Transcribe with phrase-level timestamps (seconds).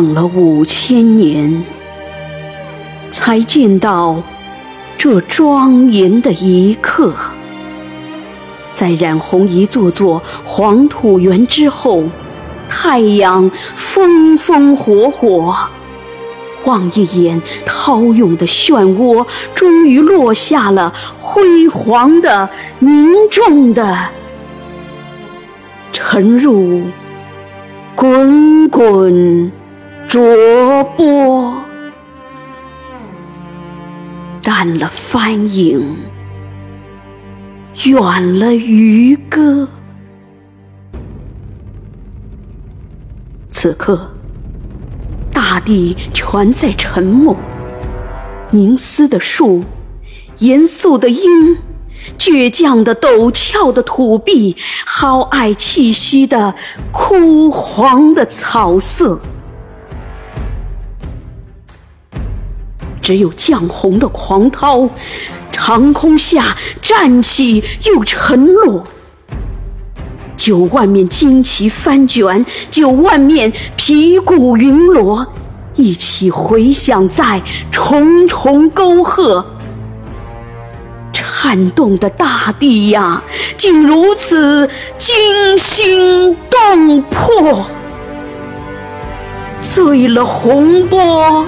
[0.00, 1.62] 等了五千年，
[3.10, 4.22] 才见到
[4.96, 7.12] 这庄严的一刻。
[8.72, 12.04] 在染红一座座黄土原之后，
[12.66, 15.54] 太阳风风火火。
[16.64, 22.48] 望一眼涛涌的漩涡，终于落下了辉煌的、
[22.78, 23.98] 凝重的，
[25.92, 26.84] 沉入
[27.94, 29.52] 滚滚
[30.10, 31.62] 浊波，
[34.42, 35.98] 淡了帆影，
[37.84, 39.68] 远了渔歌。
[43.52, 44.10] 此刻。
[45.32, 47.36] 大地全在沉默，
[48.50, 49.62] 凝思的树，
[50.38, 51.56] 严肃的鹰，
[52.18, 56.56] 倔强的陡峭的土壁，豪爱气息的
[56.90, 59.20] 枯黄的草色，
[63.10, 64.88] 只有绛红的狂涛，
[65.50, 68.86] 长空下站起又沉落。
[70.36, 75.26] 九万面旌旗翻卷，九万面皮鼓云锣，
[75.74, 79.44] 一起回响在重重沟壑。
[81.12, 83.20] 颤动的大地呀，
[83.56, 87.66] 竟如此惊心动魄，
[89.60, 91.44] 醉了洪波，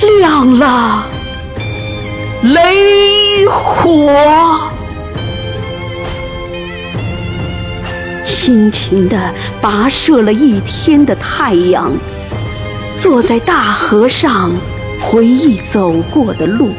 [0.00, 1.06] 亮了
[2.42, 4.70] 雷火。
[8.24, 11.92] 辛勤地跋涉了一天的太阳，
[12.98, 14.50] 坐在大河上
[15.00, 16.70] 回忆走过的路。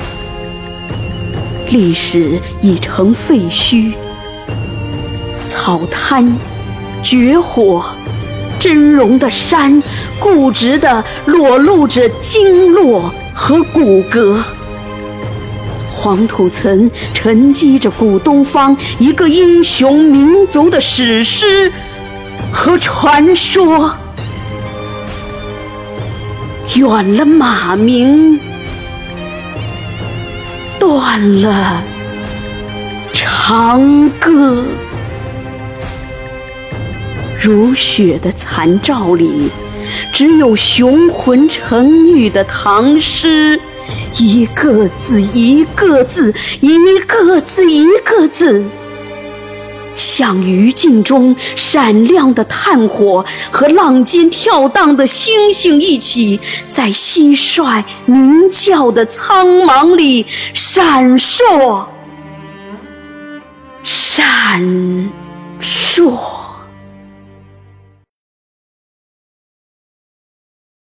[1.69, 3.93] 历史已成废墟，
[5.47, 6.35] 草滩、
[7.01, 7.85] 绝火、
[8.61, 9.81] 峥嵘的山，
[10.19, 14.37] 固执地裸露着经络和骨骼。
[15.89, 21.71] 黄土层沉积着古东方一个英雄民族的史诗
[22.51, 23.95] 和传说，
[26.75, 28.39] 远了马鸣，
[30.79, 31.83] 断了
[33.13, 34.63] 长歌，
[37.41, 39.49] 如雪的残照里，
[40.13, 43.59] 只有雄浑沉郁的唐诗。
[44.19, 48.63] 一个字一个字，一个字一个字，
[49.95, 61.85] 像余烬中闪亮的炭火和浪尖跳荡的星星一起，在蟋蟀鸣叫的苍茫里闪烁，
[63.81, 65.20] 闪。